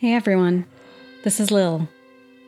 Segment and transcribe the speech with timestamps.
[0.00, 0.64] Hey everyone,
[1.24, 1.88] this is Lil.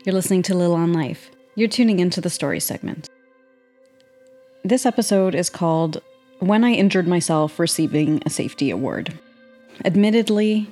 [0.04, 1.32] You're listening to Lil on Life.
[1.56, 3.10] You're tuning into the story segment.
[4.62, 6.00] This episode is called
[6.38, 9.18] When I Injured Myself Receiving a Safety Award.
[9.84, 10.70] Admittedly,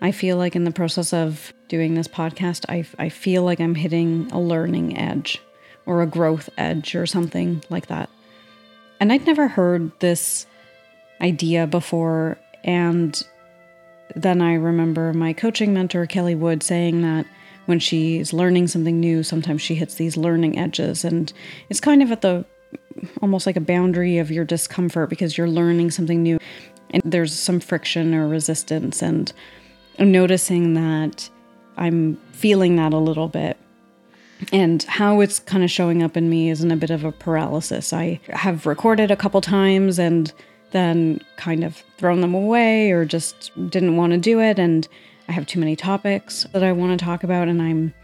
[0.00, 3.74] I feel like in the process of doing this podcast, I, I feel like I'm
[3.74, 5.42] hitting a learning edge
[5.86, 8.08] or a growth edge or something like that.
[9.00, 10.46] And I'd never heard this
[11.20, 13.20] idea before, and
[14.16, 17.26] then I remember my coaching mentor, Kelly Wood, saying that
[17.66, 21.04] when she's learning something new, sometimes she hits these learning edges.
[21.04, 21.32] And
[21.68, 22.44] it's kind of at the
[23.22, 26.38] almost like a boundary of your discomfort because you're learning something new
[26.90, 29.02] and there's some friction or resistance.
[29.02, 29.32] And
[29.98, 31.28] I'm noticing that
[31.76, 33.56] I'm feeling that a little bit.
[34.52, 37.12] And how it's kind of showing up in me is in a bit of a
[37.12, 37.92] paralysis.
[37.92, 40.32] I have recorded a couple times and
[40.70, 44.58] then kind of thrown them away or just didn't want to do it.
[44.58, 44.86] And
[45.28, 47.94] I have too many topics that I want to talk about, and I'm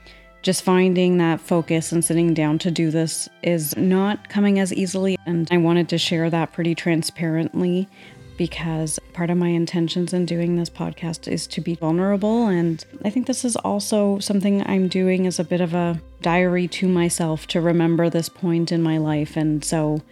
[0.43, 5.19] just finding that focus and sitting down to do this is not coming as easily.
[5.27, 7.89] And I wanted to share that pretty transparently
[8.37, 12.47] because part of my intentions in doing this podcast is to be vulnerable.
[12.47, 16.69] And I think this is also something I'm doing as a bit of a diary
[16.69, 19.37] to myself to remember this point in my life.
[19.37, 20.03] And so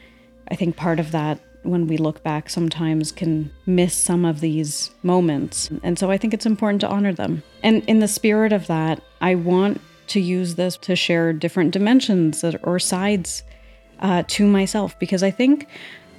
[0.48, 4.90] I think part of that when we look back sometimes can miss some of these
[5.02, 5.70] moments.
[5.82, 7.42] And so I think it's important to honor them.
[7.62, 12.44] And in the spirit of that, I want to use this to share different dimensions
[12.62, 13.42] or sides
[14.00, 15.66] uh, to myself because I think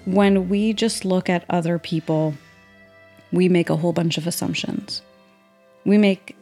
[0.05, 2.33] when we just look at other people,
[3.31, 5.01] we make a whole bunch of assumptions.
[5.83, 6.35] We make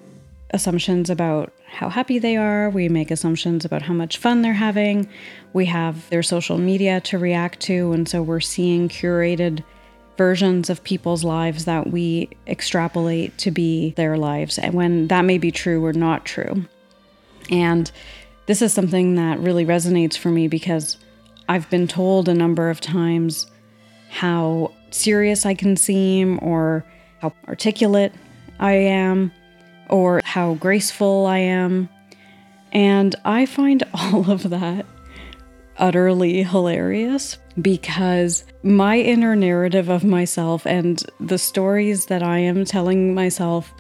[0.54, 2.70] assumptions about how happy they are.
[2.70, 5.10] We make assumptions about how much fun they're having.
[5.52, 7.92] We have their social media to react to.
[7.92, 9.64] And so we're seeing curated
[10.18, 15.38] versions of people's lives that we extrapolate to be their lives, and when that may
[15.38, 16.66] be true or not true.
[17.50, 17.92] And
[18.46, 20.98] this is something that really resonates for me because
[21.50, 23.48] I've been told a number of times
[24.10, 26.86] how serious I can seem or
[27.20, 28.14] how articulate
[28.60, 29.32] I am
[29.90, 31.90] or how graceful I am.
[32.72, 34.86] And I find all of that
[35.78, 43.14] utterly hilarious because my inner narrative of myself and the stories that I am telling
[43.14, 43.74] myself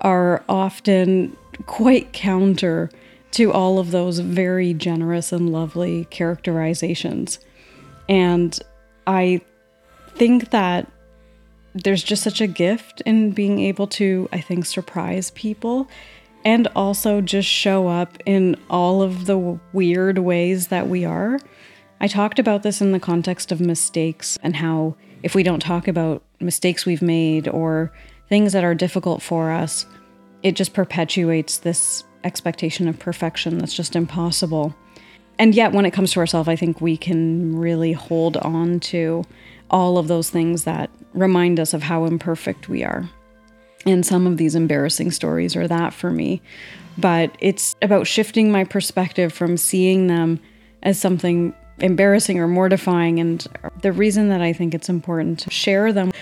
[0.00, 1.36] are often
[1.66, 2.90] quite counter
[3.32, 7.38] to all of those very generous and lovely characterizations.
[8.08, 8.58] And
[9.06, 9.40] I
[10.16, 10.90] think that
[11.74, 15.88] there's just such a gift in being able to, I think, surprise people
[16.44, 21.38] and also just show up in all of the weird ways that we are.
[22.00, 25.86] I talked about this in the context of mistakes and how if we don't talk
[25.86, 27.92] about mistakes we've made or
[28.28, 29.84] things that are difficult for us,
[30.42, 34.74] it just perpetuates this expectation of perfection that's just impossible.
[35.38, 39.24] And yet, when it comes to ourselves, I think we can really hold on to
[39.70, 43.08] all of those things that remind us of how imperfect we are.
[43.86, 46.42] And some of these embarrassing stories are that for me.
[46.98, 50.40] But it's about shifting my perspective from seeing them
[50.82, 53.20] as something embarrassing or mortifying.
[53.20, 53.46] And
[53.80, 56.12] the reason that I think it's important to share them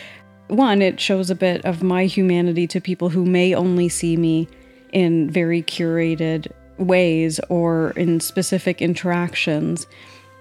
[0.48, 4.48] one, it shows a bit of my humanity to people who may only see me
[4.92, 9.86] in very curated ways or in specific interactions.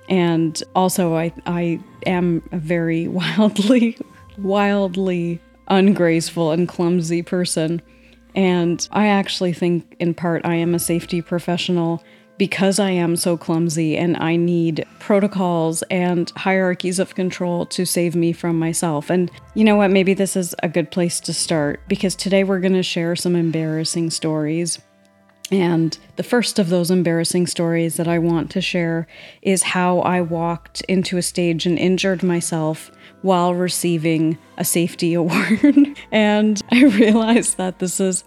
[0.10, 3.98] And also, I, I am a very wildly,
[4.38, 7.82] wildly ungraceful and clumsy person.
[8.36, 12.04] And I actually think, in part, I am a safety professional
[12.38, 18.16] because I am so clumsy and I need protocols and hierarchies of control to save
[18.16, 19.10] me from myself.
[19.10, 19.92] And you know what?
[19.92, 23.36] Maybe this is a good place to start because today we're going to share some
[23.36, 24.80] embarrassing stories
[25.52, 29.08] and the first of those embarrassing stories that I want to share
[29.42, 32.92] is how I walked into a stage and injured myself
[33.22, 35.98] while receiving a safety award.
[36.12, 38.24] and I realized that this is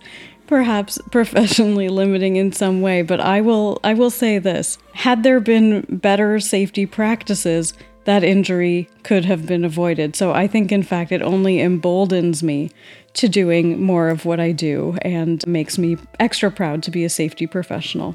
[0.47, 4.79] perhaps professionally limiting in some way, but I will I will say this.
[4.95, 7.73] Had there been better safety practices,
[8.05, 10.17] that injury could have been avoided.
[10.17, 12.71] So I think in fact it only emboldens me
[13.15, 17.11] to doing more of what I do and makes me extra proud to be a
[17.11, 18.15] safety professional.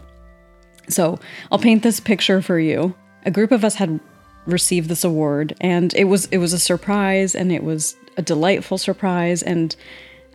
[0.89, 1.19] So
[1.51, 2.95] I'll paint this picture for you.
[3.25, 3.99] A group of us had
[4.45, 8.77] received this award and it was it was a surprise and it was a delightful
[8.77, 9.75] surprise and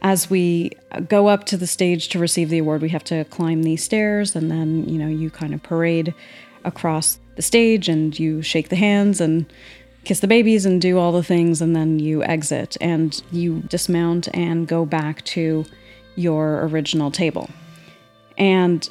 [0.02, 0.72] as we
[1.08, 4.34] go up to the stage to receive the award we have to climb these stairs
[4.34, 6.12] and then you know you kind of parade
[6.64, 9.46] across the stage and you shake the hands and
[10.04, 14.28] kiss the babies and do all the things, and then you exit and you dismount
[14.34, 15.64] and go back to
[16.16, 17.48] your original table.
[18.38, 18.88] And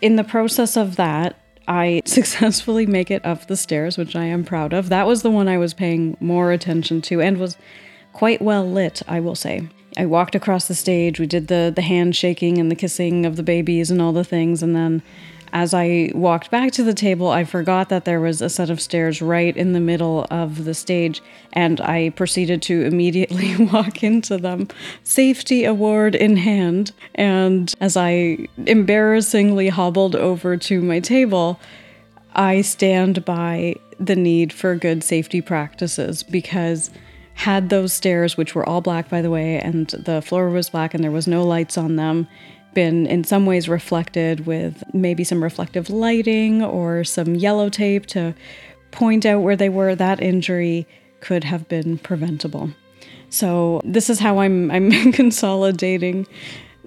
[0.00, 4.44] in the process of that, I successfully make it up the stairs, which I am
[4.44, 4.88] proud of.
[4.88, 7.56] That was the one I was paying more attention to and was
[8.12, 9.68] quite well lit, I will say.
[9.96, 13.42] I walked across the stage, we did the the handshaking and the kissing of the
[13.42, 15.02] babies and all the things, and then
[15.52, 18.80] as I walked back to the table, I forgot that there was a set of
[18.80, 21.22] stairs right in the middle of the stage,
[21.52, 24.68] and I proceeded to immediately walk into them,
[25.02, 26.92] safety award in hand.
[27.14, 31.60] And as I embarrassingly hobbled over to my table,
[32.34, 36.90] I stand by the need for good safety practices because
[37.34, 40.92] had those stairs, which were all black by the way, and the floor was black
[40.92, 42.26] and there was no lights on them,
[42.78, 48.32] been in some ways reflected with maybe some reflective lighting or some yellow tape to
[48.92, 50.86] point out where they were, that injury
[51.18, 52.70] could have been preventable.
[53.30, 56.28] So this is how I'm I'm consolidating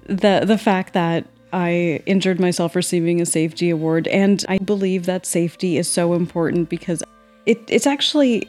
[0.06, 5.26] the the fact that I injured myself receiving a safety award and I believe that
[5.26, 7.02] safety is so important because
[7.44, 8.48] it, it's actually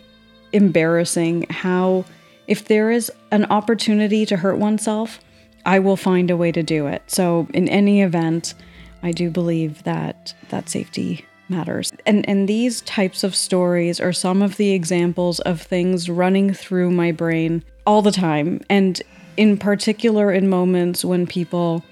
[0.53, 2.05] embarrassing how
[2.47, 5.19] if there is an opportunity to hurt oneself,
[5.65, 7.03] I will find a way to do it.
[7.07, 8.53] So in any event,
[9.01, 11.91] I do believe that that safety matters.
[12.05, 16.91] And and these types of stories are some of the examples of things running through
[16.91, 19.01] my brain all the time and
[19.35, 21.83] in particular in moments when people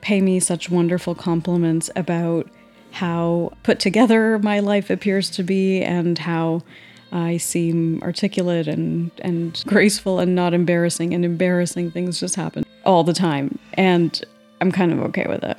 [0.00, 2.48] pay me such wonderful compliments about
[2.92, 6.62] how put together my life appears to be and how
[7.12, 13.04] I seem articulate and, and graceful and not embarrassing, and embarrassing things just happen all
[13.04, 13.58] the time.
[13.74, 14.22] And
[14.60, 15.58] I'm kind of okay with it.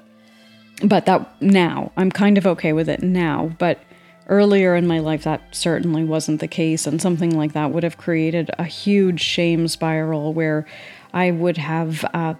[0.84, 3.52] But that now, I'm kind of okay with it now.
[3.60, 3.80] But
[4.28, 6.86] earlier in my life, that certainly wasn't the case.
[6.88, 10.66] And something like that would have created a huge shame spiral where
[11.14, 12.34] I would have uh,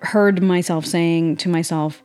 [0.00, 2.02] heard myself saying to myself,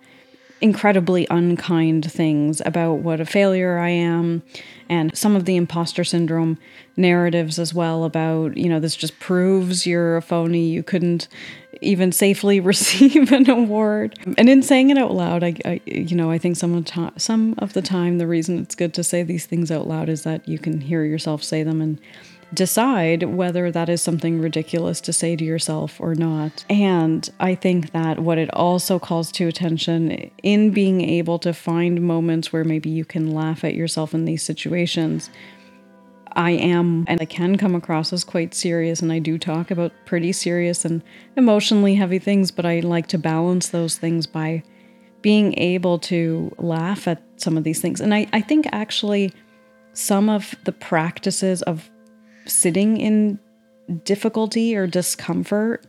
[0.61, 4.41] incredibly unkind things about what a failure I am
[4.89, 6.57] and some of the imposter syndrome
[6.95, 10.67] narratives as well about, you know, this just proves you're a phony.
[10.67, 11.27] You couldn't
[11.81, 14.17] even safely receive an award.
[14.37, 17.13] And in saying it out loud, I, I you know, I think some of, to-
[17.17, 20.23] some of the time the reason it's good to say these things out loud is
[20.23, 21.99] that you can hear yourself say them and
[22.53, 26.63] decide whether that is something ridiculous to say to yourself or not.
[26.69, 32.01] And I think that what it also calls to attention in being able to find
[32.01, 35.29] moments where maybe you can laugh at yourself in these situations.
[36.37, 39.93] I am, and I can come across as quite serious, and I do talk about
[40.05, 41.01] pretty serious and
[41.37, 44.61] emotionally heavy things, but I like to balance those things by
[45.21, 48.01] being able to laugh at some of these things.
[48.01, 49.33] And I, I think actually
[49.93, 51.89] some of the practices of
[52.45, 53.39] sitting in
[54.03, 55.85] difficulty or discomfort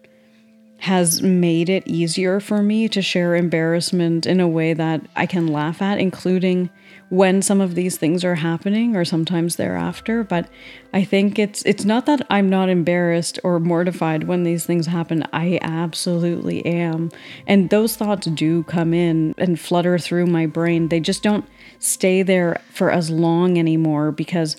[0.79, 5.47] has made it easier for me to share embarrassment in a way that I can
[5.47, 6.69] laugh at, including
[7.09, 10.23] when some of these things are happening or sometimes thereafter.
[10.23, 10.49] But
[10.93, 15.25] I think it's it's not that I'm not embarrassed or mortified when these things happen.
[15.33, 17.11] I absolutely am.
[17.47, 20.89] And those thoughts do come in and flutter through my brain.
[20.89, 21.47] They just don't
[21.79, 24.57] stay there for as long anymore because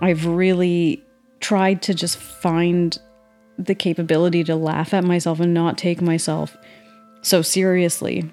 [0.00, 1.02] I've really
[1.46, 2.98] tried to just find
[3.56, 6.56] the capability to laugh at myself and not take myself
[7.22, 8.28] so seriously.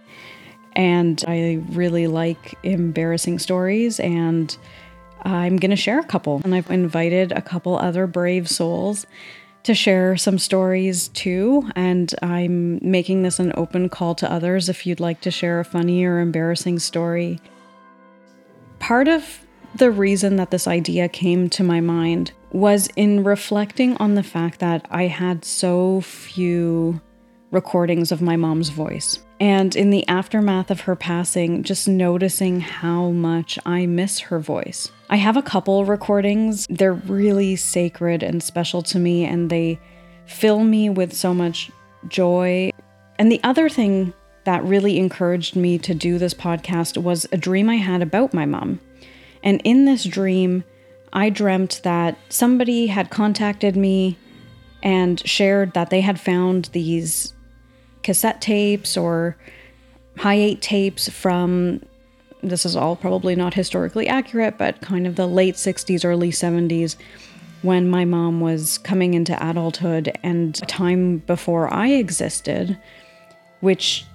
[0.76, 4.58] And I really like embarrassing stories, and
[5.22, 6.42] I'm going to share a couple.
[6.44, 9.06] And I've invited a couple other brave souls
[9.62, 11.70] to share some stories too.
[11.76, 15.66] And I'm making this an open call to others if you'd like to share a
[15.66, 17.40] funny or embarrassing story.
[18.80, 24.16] Part of the reason that this idea came to my mind was in reflecting on
[24.16, 27.02] the fact that I had so few
[27.52, 29.20] recordings of my mom's voice.
[29.40, 34.92] And in the aftermath of her passing, just noticing how much I miss her voice.
[35.10, 36.66] I have a couple recordings.
[36.70, 39.80] They're really sacred and special to me, and they
[40.26, 41.70] fill me with so much
[42.08, 42.72] joy.
[43.20, 44.14] And the other thing
[44.46, 48.46] that really encouraged me to do this podcast was a dream I had about my
[48.46, 48.80] mom.
[49.44, 50.64] And in this dream,
[51.14, 54.18] I dreamt that somebody had contacted me
[54.82, 57.34] and shared that they had found these
[58.02, 59.38] cassette tapes or
[60.18, 61.82] Hi8 tapes from
[62.42, 66.98] this is all probably not historically accurate, but kind of the late 60s, early 70s
[67.62, 72.78] when my mom was coming into adulthood and a time before I existed,
[73.62, 74.06] which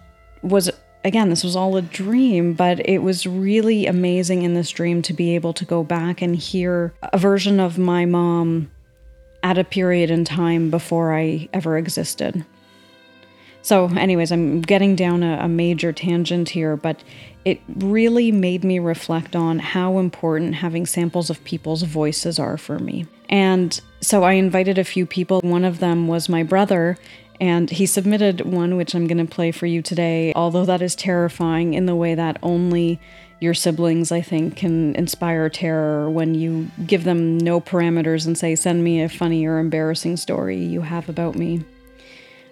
[0.42, 0.70] was
[1.04, 5.12] again, this was all a dream, but it was really amazing in this dream to
[5.12, 8.70] be able to go back and hear a version of my mom
[9.42, 12.44] at a period in time before I ever existed.
[13.62, 17.02] So, anyways, I'm getting down a, a major tangent here, but
[17.44, 22.78] it really made me reflect on how important having samples of people's voices are for
[22.78, 23.06] me.
[23.28, 25.40] And so I invited a few people.
[25.40, 26.96] One of them was my brother,
[27.40, 30.94] and he submitted one which I'm going to play for you today, although that is
[30.94, 33.00] terrifying in the way that only
[33.40, 38.56] your siblings, I think, can inspire terror when you give them no parameters and say,
[38.56, 41.64] send me a funny or embarrassing story you have about me.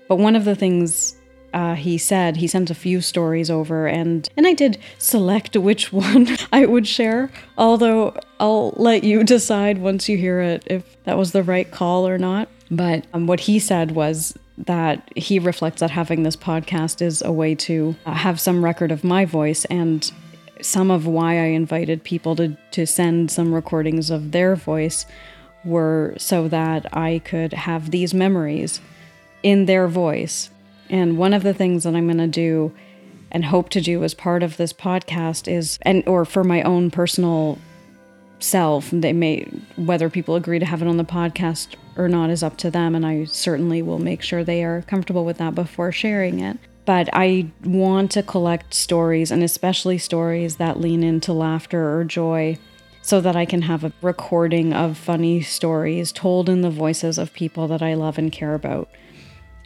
[0.09, 1.17] But one of the things
[1.53, 5.93] uh, he said, he sent a few stories over, and, and I did select which
[5.93, 11.19] one I would share, although I'll let you decide once you hear it if that
[11.19, 12.49] was the right call or not.
[12.71, 17.33] But um, what he said was that he reflects that having this podcast is a
[17.33, 20.11] way to uh, have some record of my voice and
[20.63, 25.05] some of why I invited people to, to send some recordings of their voice
[25.65, 28.81] were so that I could have these memories
[29.43, 30.51] in their voice.
[30.89, 32.73] And one of the things that I'm going to do
[33.31, 36.91] and hope to do as part of this podcast is and or for my own
[36.91, 37.59] personal
[38.39, 39.45] self they may
[39.77, 42.95] whether people agree to have it on the podcast or not is up to them
[42.95, 47.09] and I certainly will make sure they are comfortable with that before sharing it but
[47.13, 52.59] I want to collect stories and especially stories that lean into laughter or joy
[53.03, 57.33] so that I can have a recording of funny stories told in the voices of
[57.33, 58.89] people that I love and care about.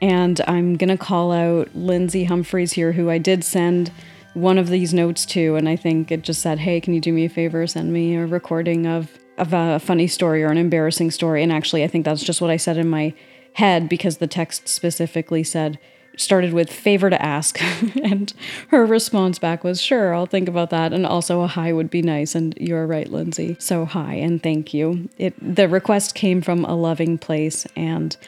[0.02, 3.92] And I'm going to call out Lindsay Humphreys here, who I did send
[4.34, 5.56] one of these notes to.
[5.56, 7.66] And I think it just said, Hey, can you do me a favor?
[7.66, 11.42] Send me a recording of, of a funny story or an embarrassing story.
[11.42, 13.14] And actually, I think that's just what I said in my
[13.54, 15.78] head because the text specifically said,
[16.16, 17.62] started with favor to ask
[18.02, 18.34] and
[18.68, 22.02] her response back was sure i'll think about that and also a hi would be
[22.02, 26.64] nice and you're right lindsay so hi and thank you it the request came from
[26.64, 28.18] a loving place and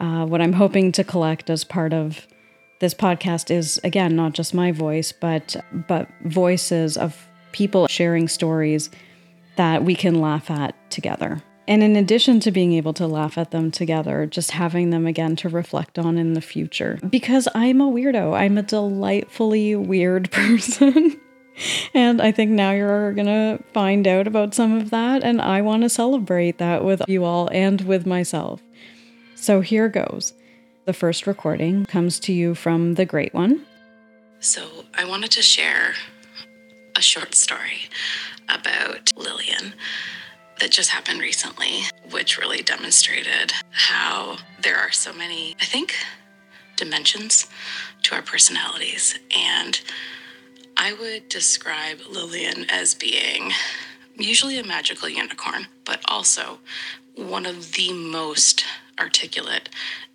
[0.00, 2.26] uh, what I'm hoping to collect as part of
[2.80, 5.56] this podcast is again not just my voice, but
[5.86, 8.90] but voices of people sharing stories
[9.56, 11.42] that we can laugh at together.
[11.68, 15.36] And in addition to being able to laugh at them together, just having them again
[15.36, 16.98] to reflect on in the future.
[17.08, 18.36] Because I'm a weirdo.
[18.36, 21.20] I'm a delightfully weird person.
[21.94, 25.22] and I think now you're going to find out about some of that.
[25.22, 28.60] And I want to celebrate that with you all and with myself.
[29.36, 30.32] So here goes.
[30.90, 33.64] The first recording comes to you from the Great One.
[34.40, 35.94] So I wanted to share
[36.96, 37.82] a short story
[38.48, 39.74] about Lillian
[40.58, 45.94] that just happened recently, which really demonstrated how there are so many, I think,
[46.74, 47.46] dimensions
[48.02, 49.16] to our personalities.
[49.30, 49.80] And
[50.76, 53.52] I would describe Lillian as being
[54.16, 56.58] usually a magical unicorn, but also
[57.14, 58.64] one of the most
[58.98, 59.68] articulate,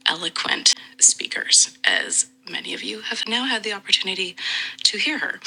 [0.05, 4.35] eloquent speakers, as many of you have now had the opportunity
[4.83, 5.39] to hear her.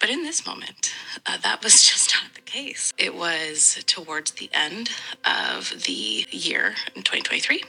[0.00, 0.94] But in this moment,
[1.26, 2.92] uh, that was just not the case.
[2.98, 4.90] It was towards the end
[5.24, 7.62] of the year in 2023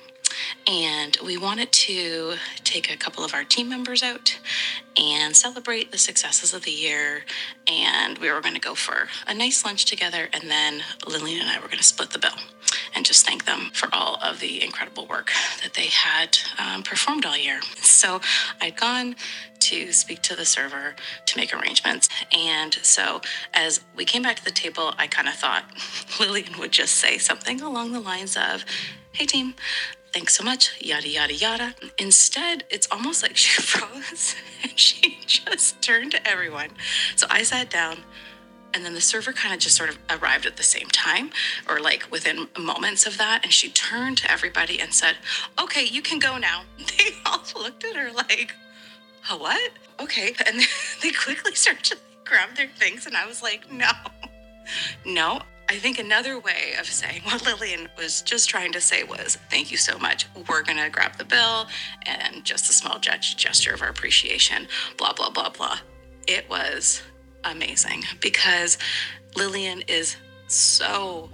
[0.68, 4.40] and we wanted to take a couple of our team members out
[4.98, 7.24] and celebrate the successes of the year.
[7.68, 11.50] And we were going to go for a nice lunch together, and then Lillian and
[11.50, 12.38] I were going to split the bill
[12.96, 15.32] and just thank them for all of the incredible work
[15.64, 17.62] that they had um, performed all year.
[17.78, 18.22] So
[18.62, 19.16] I'd gone
[19.60, 22.10] to speak to the server to make arrangements.
[22.32, 23.22] And so
[23.54, 25.64] as we came back to the table, I kind of thought
[26.20, 28.66] Lillian would just say something along the lines of,
[29.12, 29.56] Hey team,
[30.14, 31.76] thanks so much, yada, yada, yada.
[31.98, 36.70] Instead, it's almost like she froze and she just turned to everyone.
[37.16, 38.00] So I sat down,
[38.74, 41.32] and then the server kind of just sort of arrived at the same time,
[41.68, 43.44] or like within moments of that.
[43.44, 45.16] And she turned to everybody and said,
[45.62, 46.64] Okay, you can go now.
[46.98, 48.54] They all looked at her like,
[49.32, 49.72] "A what?
[50.00, 50.34] Okay.
[50.46, 50.62] And
[51.02, 53.06] they quickly started to grab their things.
[53.06, 53.92] And I was like, No,
[55.06, 59.38] no, I think another way of saying what Lillian was just trying to say was,
[59.50, 60.26] thank you so much.
[60.50, 61.68] We're going to grab the bill
[62.06, 65.78] and just a small gesture of our appreciation, blah, blah, blah, blah.
[66.28, 67.04] It was
[67.44, 68.78] amazing because
[69.36, 71.30] Lillian is so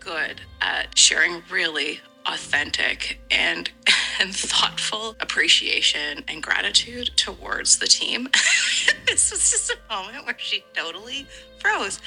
[0.00, 3.70] good at sharing really authentic and
[4.20, 8.28] and thoughtful appreciation and gratitude towards the team.
[9.06, 11.24] this was just a moment where she totally
[11.60, 12.00] froze.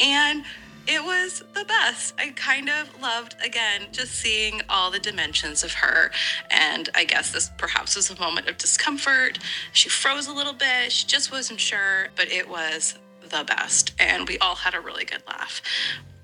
[0.00, 0.44] And
[0.86, 2.14] it was the best.
[2.18, 6.10] I kind of loved, again, just seeing all the dimensions of her.
[6.50, 9.38] And I guess this perhaps was a moment of discomfort.
[9.72, 10.90] She froze a little bit.
[10.90, 13.94] She just wasn't sure, but it was the best.
[13.98, 15.62] And we all had a really good laugh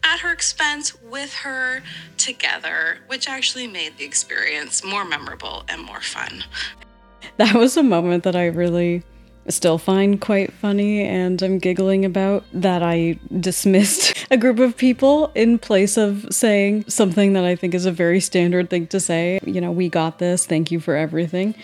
[0.05, 1.83] at her expense with her
[2.17, 6.45] together, which actually made the experience more memorable and more fun.
[7.37, 9.03] that was a moment that I really
[9.49, 15.31] still find quite funny and I'm giggling about that I dismissed a group of people
[15.35, 19.41] in place of saying something that I think is a very standard thing to say.
[19.45, 21.55] You know, we got this, thank you for everything.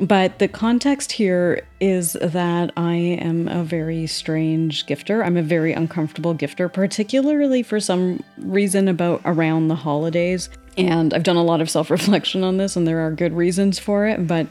[0.00, 5.24] But the context here is that I am a very strange gifter.
[5.24, 10.48] I'm a very uncomfortable gifter, particularly for some reason about around the holidays.
[10.76, 13.78] And I've done a lot of self reflection on this, and there are good reasons
[13.78, 14.48] for it, but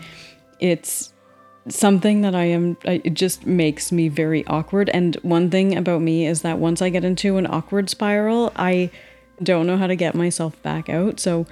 [0.60, 1.12] it's
[1.70, 4.90] something that I am, it just makes me very awkward.
[4.90, 8.90] And one thing about me is that once I get into an awkward spiral, I
[9.42, 11.20] don't know how to get myself back out.
[11.20, 11.46] So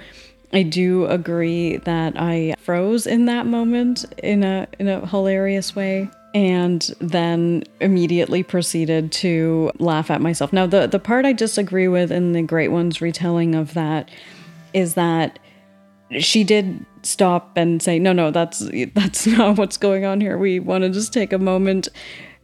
[0.52, 6.10] I do agree that I froze in that moment in a in a hilarious way
[6.34, 10.52] and then immediately proceeded to laugh at myself.
[10.52, 14.10] Now the the part I disagree with in the Great One's retelling of that
[14.74, 15.38] is that
[16.18, 20.38] she did stop and say, "No, no, that's that's not what's going on here.
[20.38, 21.88] We want to just take a moment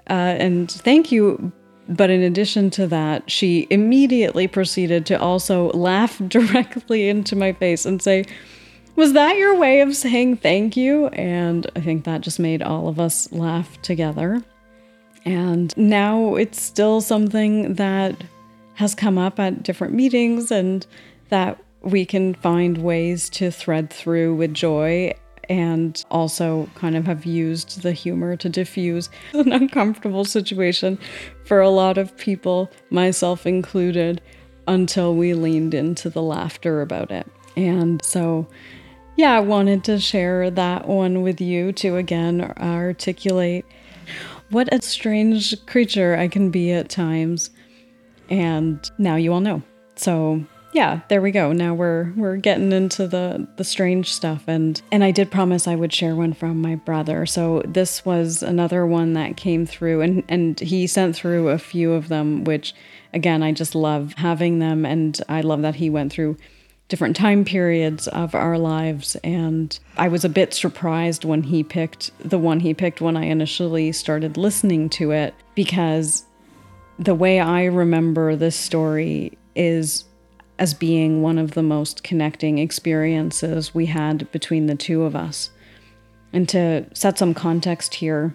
[0.09, 1.53] uh, and thank you."
[1.88, 7.87] But in addition to that, she immediately proceeded to also laugh directly into my face
[7.87, 8.25] and say,
[8.95, 11.07] Was that your way of saying thank you?
[11.09, 14.43] And I think that just made all of us laugh together.
[15.25, 18.23] And now it's still something that
[18.75, 20.87] has come up at different meetings and
[21.31, 25.14] that we can find ways to thread through with joy
[25.49, 30.99] and also kind of have used the humor to diffuse an uncomfortable situation
[31.44, 34.20] for a lot of people, myself included,
[34.66, 37.26] until we leaned into the laughter about it.
[37.56, 38.47] And so,
[39.16, 43.64] yeah, I wanted to share that one with you to again articulate
[44.50, 47.50] what a strange creature I can be at times.
[48.30, 49.62] And now you all know.
[49.97, 51.52] So, yeah, there we go.
[51.52, 55.75] Now we're we're getting into the the strange stuff and and I did promise I
[55.75, 57.25] would share one from my brother.
[57.25, 61.92] So this was another one that came through and and he sent through a few
[61.92, 62.75] of them which
[63.14, 66.37] again I just love having them and I love that he went through
[66.88, 72.11] different time periods of our lives and I was a bit surprised when he picked
[72.18, 76.24] the one he picked when I initially started listening to it because
[76.98, 80.04] the way I remember this story is
[80.59, 85.51] as being one of the most connecting experiences we had between the two of us.
[86.33, 88.35] And to set some context here,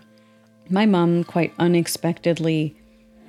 [0.69, 2.75] my mom quite unexpectedly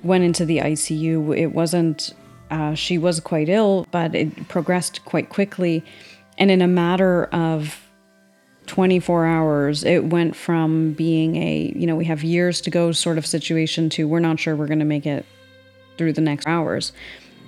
[0.03, 1.37] went into the ICU.
[1.37, 2.13] It wasn't,
[2.49, 5.83] uh, she was quite ill, but it progressed quite quickly.
[6.37, 7.81] And in a matter of
[8.67, 13.17] 24 hours, it went from being a, you know, we have years to go sort
[13.17, 15.25] of situation to we're not sure we're going to make it
[15.97, 16.91] through the next hours.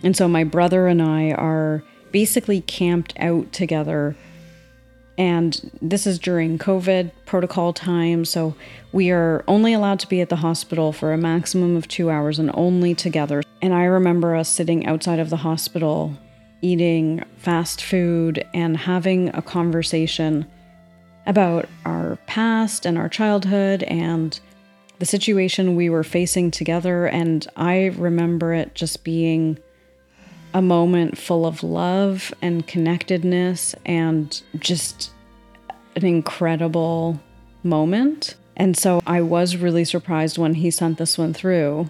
[0.04, 4.16] And so my brother and I are basically camped out together.
[5.18, 8.24] And this is during COVID protocol time.
[8.24, 8.56] So
[8.92, 12.38] we are only allowed to be at the hospital for a maximum of two hours
[12.38, 13.42] and only together.
[13.62, 16.18] And I remember us sitting outside of the hospital
[16.62, 20.46] eating fast food and having a conversation
[21.26, 24.40] about our past and our childhood and
[25.00, 27.06] the situation we were facing together.
[27.06, 29.60] And I remember it just being
[30.54, 35.12] a moment full of love and connectedness and just
[35.96, 37.20] an incredible
[37.64, 38.36] moment.
[38.56, 41.90] And so I was really surprised when he sent this one through.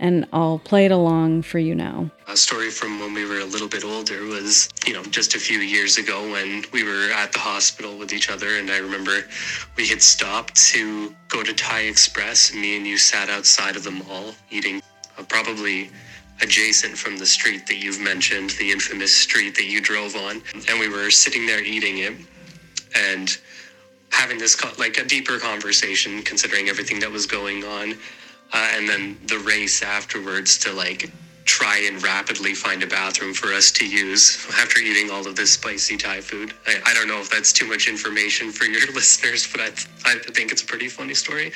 [0.00, 2.08] And I'll play it along for you now.
[2.28, 5.40] A story from when we were a little bit older was, you know, just a
[5.40, 8.58] few years ago when we were at the hospital with each other.
[8.58, 9.24] And I remember
[9.76, 12.52] we had stopped to go to Thai Express.
[12.52, 14.80] And me and you sat outside of the mall eating
[15.18, 15.90] uh, probably
[16.40, 20.42] adjacent from the street that you've mentioned, the infamous street that you drove on.
[20.68, 22.14] And we were sitting there eating it
[22.94, 23.36] and
[24.10, 27.94] having this like a deeper conversation considering everything that was going on.
[28.52, 31.10] Uh, and then the race afterwards to like
[31.44, 35.52] try and rapidly find a bathroom for us to use after eating all of this
[35.52, 36.52] spicy Thai food.
[36.66, 39.66] I, I don't know if that's too much information for your listeners, but I,
[40.04, 41.52] I think it's a pretty funny story.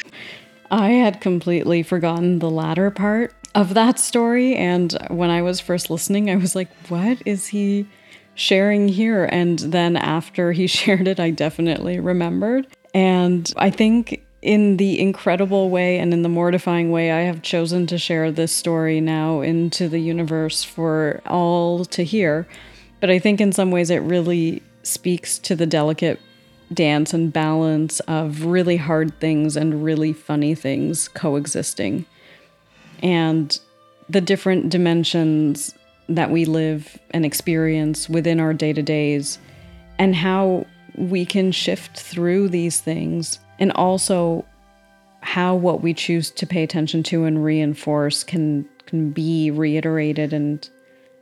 [0.71, 4.55] I had completely forgotten the latter part of that story.
[4.55, 7.87] And when I was first listening, I was like, what is he
[8.35, 9.29] sharing here?
[9.31, 12.67] And then after he shared it, I definitely remembered.
[12.95, 17.87] And I think in the incredible way and in the mortifying way, I have chosen
[17.89, 22.47] to share this story now into the universe for all to hear.
[23.01, 26.21] But I think in some ways it really speaks to the delicate
[26.73, 32.07] dance and balance of really hard things and really funny things coexisting
[33.03, 33.59] and
[34.09, 35.75] the different dimensions
[36.09, 39.39] that we live and experience within our day to days,
[39.99, 44.45] and how we can shift through these things and also
[45.21, 50.69] how what we choose to pay attention to and reinforce can can be reiterated and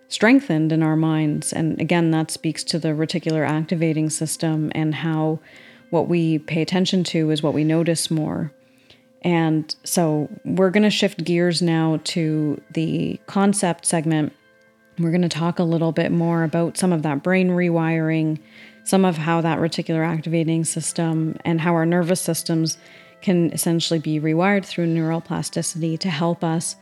[0.09, 1.53] strengthened in our minds.
[1.53, 5.39] And again that speaks to the reticular activating system and how
[5.91, 8.53] what we pay attention to is what we notice more
[9.23, 14.33] and so we're going to shift gears now to the concept segment.
[14.99, 18.39] We're going to talk a little bit more about some of that brain rewiring
[18.85, 22.79] some of how that reticular activating system and how our nervous systems
[23.21, 26.77] can essentially be rewired through neuroplasticity to help us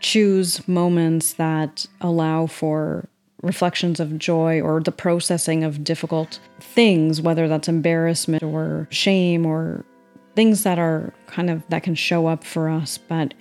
[0.00, 3.08] choose moments that allow for
[3.42, 9.84] reflections of joy or the processing of difficult things, whether that's embarrassment or shame or
[10.34, 13.34] things that are kind of that can show up for us, but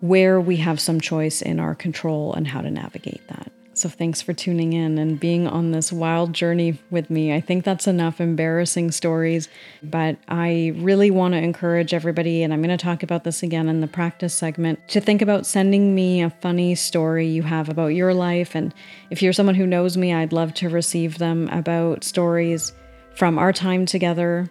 [0.00, 3.50] where we have some choice in our control and how to navigate that.
[3.76, 7.34] So, thanks for tuning in and being on this wild journey with me.
[7.34, 9.50] I think that's enough embarrassing stories,
[9.82, 13.68] but I really want to encourage everybody, and I'm going to talk about this again
[13.68, 17.88] in the practice segment, to think about sending me a funny story you have about
[17.88, 18.54] your life.
[18.54, 18.72] And
[19.10, 22.72] if you're someone who knows me, I'd love to receive them about stories
[23.14, 24.50] from our time together.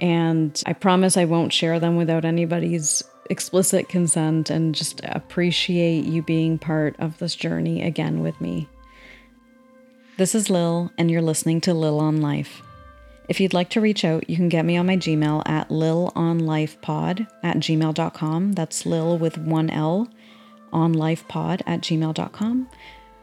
[0.00, 6.22] And I promise I won't share them without anybody's explicit consent and just appreciate you
[6.22, 8.68] being part of this journey again with me.
[10.16, 12.62] This is Lil, and you're listening to Lil on Life.
[13.28, 17.26] If you'd like to reach out, you can get me on my Gmail at lilonlifepod
[17.42, 18.52] at gmail.com.
[18.52, 20.08] That's Lil with one L,
[20.72, 22.68] onlifepod at gmail.com.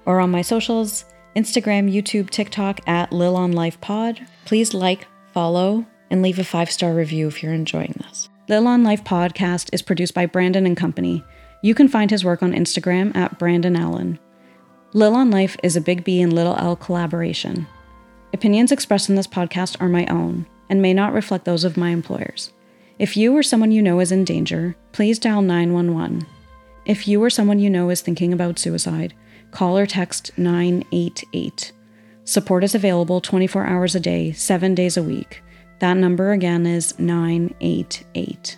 [0.05, 1.05] Or on my socials,
[1.35, 4.27] Instagram, YouTube, TikTok at lilonlifepod.
[4.45, 8.29] Please like, follow, and leave a five star review if you're enjoying this.
[8.47, 11.23] Lil on Life podcast is produced by Brandon and Company.
[11.63, 14.19] You can find his work on Instagram at Brandon Allen.
[14.93, 17.65] Lil on Life is a Big B and Little L collaboration.
[18.31, 21.89] Opinions expressed in this podcast are my own and may not reflect those of my
[21.89, 22.51] employers.
[22.99, 26.27] If you or someone you know is in danger, please dial 911.
[26.85, 29.15] If you or someone you know is thinking about suicide,
[29.49, 31.71] call or text 988.
[32.23, 35.42] Support is available 24 hours a day, 7 days a week.
[35.83, 38.57] That number again is 988.